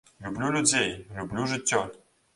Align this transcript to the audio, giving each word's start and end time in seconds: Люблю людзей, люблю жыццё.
Люблю 0.27 0.49
людзей, 0.55 0.89
люблю 1.19 1.45
жыццё. 1.53 1.87